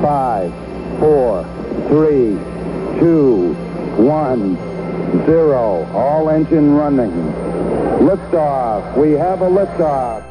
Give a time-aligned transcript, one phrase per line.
[0.00, 0.50] 5,
[1.00, 1.44] 4,
[1.90, 2.38] 3,
[3.00, 3.56] 2,
[3.98, 4.58] 1,
[5.26, 5.86] 0.
[5.94, 7.12] All engine running.
[8.00, 8.96] Liftoff.
[8.96, 10.22] We have a liftoff.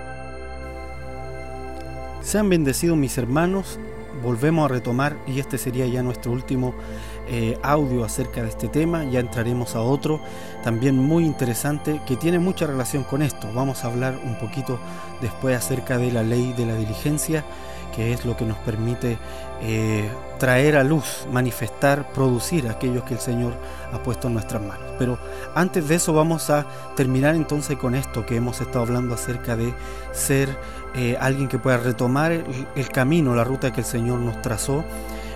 [2.24, 3.80] Sean bendecidos mis hermanos.
[4.24, 6.74] Volvemos a retomar y este sería ya nuestro último
[7.30, 9.06] eh, audio acerca de este tema.
[9.06, 10.20] Ya entraremos a otro
[10.64, 13.48] también muy interesante que tiene mucha relación con esto.
[13.54, 14.80] Vamos a hablar un poquito
[15.22, 17.46] después acerca de la ley de la diligencia
[17.96, 19.18] que es lo que nos permite
[19.62, 23.54] eh, traer a luz, manifestar, producir aquellos que el Señor
[23.92, 24.86] ha puesto en nuestras manos.
[24.98, 25.18] Pero
[25.54, 29.74] antes de eso vamos a terminar entonces con esto que hemos estado hablando acerca de
[30.14, 30.50] ser
[30.96, 34.84] eh, alguien que pueda retomar el, camino, la ruta que el Señor nos trazó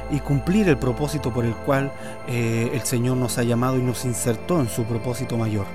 [0.10, 1.92] y cumplir el propósito por el cual
[2.28, 5.66] eh, el Señor nos ha llamado y nos insertó en su propósito mayor.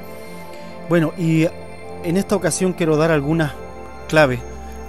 [0.88, 1.46] Bueno, y
[2.02, 3.52] en esta ocasión quiero dar algunas
[4.08, 4.40] claves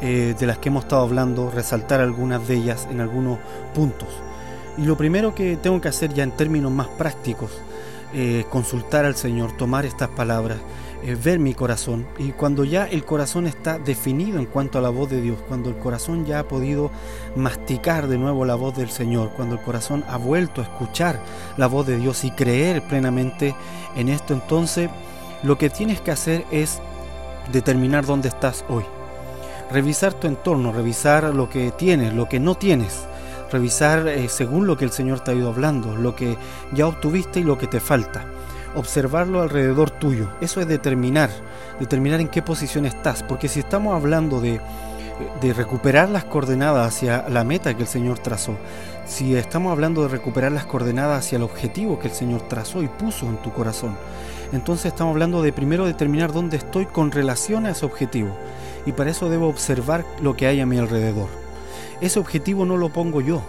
[0.02, 3.38] eh, de las que hemos estado hablando, resaltar algunas de ellas en algunos
[3.74, 4.08] puntos.
[4.78, 7.52] Y lo primero que tengo que hacer ya en términos más prácticos,
[8.14, 10.60] eh, consultar al Señor, tomar estas palabras,
[11.04, 12.08] eh, ver mi corazón.
[12.18, 15.70] Y cuando ya el corazón está definido en cuanto a la voz de Dios, cuando
[15.70, 16.92] el corazón ya ha podido
[17.36, 21.20] masticar de nuevo la voz del Señor, cuando el corazón ha vuelto a escuchar
[21.58, 23.54] la voz de Dios y creer plenamente
[23.98, 24.90] en esto, entonces
[25.44, 26.80] lo que tienes que hacer es
[27.52, 28.86] determinar dónde estás hoy
[29.72, 33.06] revisar tu entorno, revisar lo que tienes, lo que no tienes,
[33.52, 36.38] revisar eh, según lo que el Señor te ha ido hablando, lo que
[36.74, 38.26] ya obtuviste y lo que te falta.
[38.76, 41.30] Observarlo alrededor tuyo, eso es determinar,
[41.80, 44.62] determinar en qué posición estás, porque si estamos hablando de,
[45.42, 48.56] de recuperar las coordenadas hacia la meta que el Señor trazó,
[49.06, 52.88] si estamos hablando de recuperar las coordenadas hacia el objetivo que el Señor trazó y
[52.88, 53.98] puso en tu corazón,
[54.52, 58.36] entonces estamos hablando de primero determinar dónde estoy con relación a ese objetivo
[58.90, 61.30] y para eso debo observar lo que hay a mi alrededor.
[62.02, 63.44] Ese objetivo no lo pongo yo,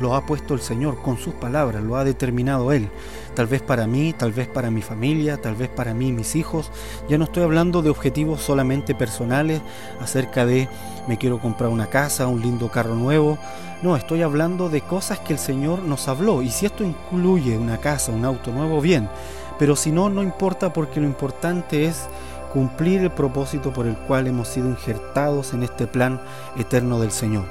[0.00, 2.88] lo, ha puesto el Señor con sus palabras, lo ha determinado Él.
[3.34, 6.34] Tal vez para mí, tal vez para mi familia, tal vez para mí y mis
[6.34, 6.70] hijos.
[7.10, 9.60] Ya no estoy hablando de objetivos solamente personales
[10.00, 10.66] acerca de
[11.06, 13.36] me quiero comprar una casa, un lindo carro nuevo.
[13.82, 16.40] No, estoy hablando de cosas que el Señor nos habló.
[16.40, 19.10] Y si esto incluye una casa, un auto nuevo, bien.
[19.58, 22.08] Pero si no, no importa porque lo importante es
[22.52, 26.20] cumplir el propósito por el cual hemos sido injertados en este plan
[26.58, 27.44] eterno del Señor.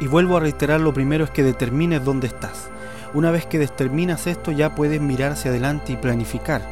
[0.00, 2.68] Y vuelvo a reiterar, lo primero es que determines dónde estás.
[3.14, 6.62] Una vez que determinas esto ya puedes mirar hacia adelante y planificar,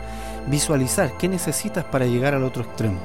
[0.48, 2.98] visualizar qué necesitas para llegar al otro extremo.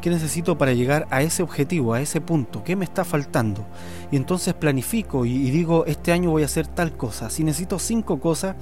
[0.00, 2.62] ¿Qué necesito para llegar a ese objetivo, a ese punto?
[2.62, 3.66] ¿Qué me está faltando?
[4.10, 7.28] Y entonces planifico y, y digo, este año voy a hacer tal cosa.
[7.28, 8.54] Si necesito cinco cosas,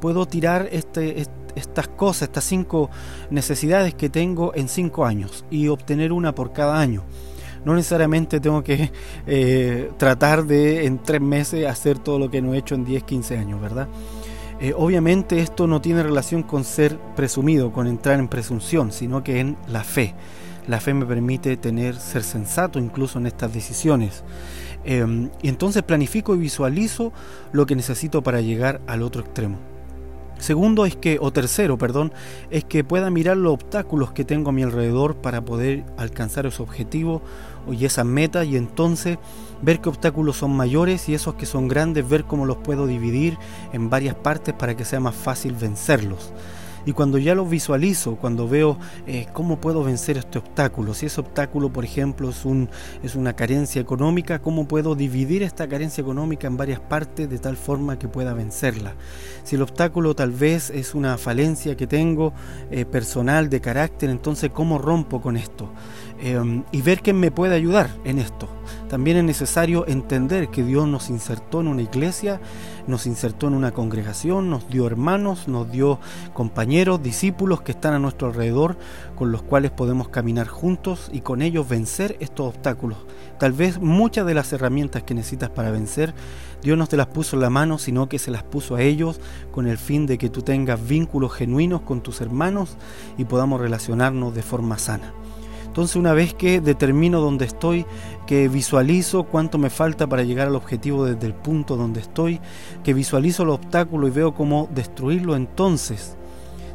[0.00, 2.90] puedo tirar este, estas cosas, estas cinco
[3.30, 7.02] necesidades que tengo en cinco años y obtener una por cada año.
[7.64, 8.90] No necesariamente tengo que
[9.26, 13.04] eh, tratar de en tres meses hacer todo lo que no he hecho en 10,
[13.04, 13.88] 15 años, ¿verdad?
[14.60, 19.40] Eh, obviamente esto no tiene relación con ser presumido, con entrar en presunción, sino que
[19.40, 20.14] en la fe.
[20.66, 24.24] La fe me permite tener, ser sensato incluso en estas decisiones.
[24.84, 27.12] Em, y entonces planifico y visualizo
[27.52, 29.58] lo que necesito para llegar al otro extremo.
[30.38, 32.12] Segundo es que, o tercero, perdón,
[32.50, 36.62] es que pueda mirar los obstáculos que tengo a mi alrededor para poder alcanzar ese
[36.62, 37.22] objetivo
[37.70, 39.18] y esa meta y entonces
[39.62, 43.36] ver qué obstáculos son mayores y esos que son grandes, ver cómo los puedo dividir
[43.72, 46.32] en varias partes para que sea más fácil vencerlos.
[46.86, 51.20] Y cuando ya lo visualizo, cuando veo eh, cómo puedo vencer este obstáculo, si ese
[51.20, 52.68] obstáculo, por ejemplo, es, un,
[53.02, 57.56] es una carencia económica, cómo puedo dividir esta carencia económica en varias partes de tal
[57.56, 58.94] forma que pueda vencerla.
[59.44, 62.32] Si el obstáculo tal vez es una falencia que tengo
[62.70, 65.70] eh, personal de carácter, entonces cómo rompo con esto.
[66.20, 68.48] Em, y ver quién me puede ayudar en esto.
[68.88, 72.40] También es necesario entender que Dios nos insertó en una iglesia,
[72.88, 76.00] nos insertó en una congregación, nos dio hermanos, nos dio
[76.34, 78.76] compañeros, discípulos que están a nuestro alrededor,
[79.14, 82.98] con los cuales podemos caminar juntos y con ellos vencer estos obstáculos.
[83.38, 86.14] Tal vez muchas de las herramientas que necesitas para vencer,
[86.62, 89.20] Dios no te las puso en la mano, sino que se las puso a ellos
[89.52, 92.76] con el fin de que tú tengas vínculos genuinos con tus hermanos
[93.16, 95.12] y podamos relacionarnos de forma sana.
[95.68, 97.86] Entonces una vez que determino dónde estoy,
[98.26, 102.40] que visualizo cuánto me falta para llegar al objetivo desde el punto donde estoy,
[102.82, 106.16] que visualizo el obstáculo y veo cómo destruirlo, entonces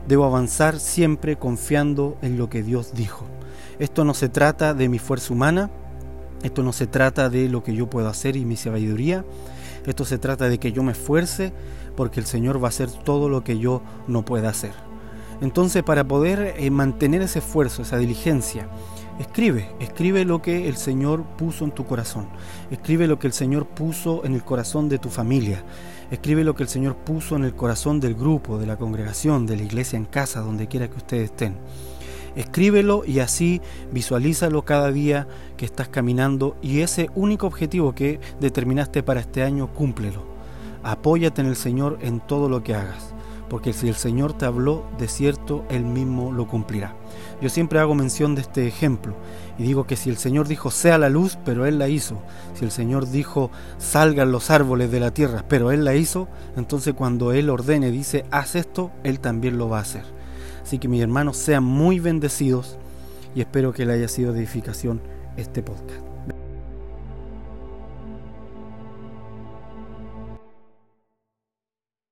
[0.08, 3.26] debo avanzar siempre confiando en lo que Dios dijo.
[3.80, 5.70] Esto no se trata de mi fuerza humana,
[6.44, 9.26] esto no se trata de lo que yo puedo hacer y mi sabiduría,
[9.86, 11.52] esto se trata de que yo me esfuerce
[11.98, 14.93] porque el Señor va a hacer todo lo que yo no pueda hacer.
[15.42, 18.68] Entonces para poder eh, mantener ese esfuerzo, esa diligencia,
[19.20, 22.28] Escribe, escribe lo que el Señor puso en tu corazón.
[22.72, 25.64] Escribe lo que el Señor puso en el corazón de tu familia.
[26.10, 29.56] Escribe lo que el Señor puso en el corazón del grupo, de la congregación, de
[29.56, 31.58] la iglesia en casa, donde quiera que ustedes estén.
[32.36, 35.28] Escríbelo y así visualízalo cada día
[35.58, 40.24] que estás caminando y ese único objetivo que determinaste para este año, cúmplelo.
[40.82, 43.14] Apóyate en el Señor en todo lo que hagas,
[43.50, 46.96] porque si el Señor te habló, de cierto, Él mismo lo cumplirá.
[47.42, 49.16] Yo siempre hago mención de este ejemplo
[49.58, 52.22] y digo que si el Señor dijo sea la luz, pero Él la hizo,
[52.54, 56.94] si el Señor dijo salgan los árboles de la tierra, pero Él la hizo, entonces
[56.94, 60.04] cuando Él ordene, dice haz esto, Él también lo va a hacer.
[60.62, 62.78] Así que mis hermanos sean muy bendecidos
[63.36, 65.02] y espero que le haya sido de edificación
[65.38, 66.13] este podcast.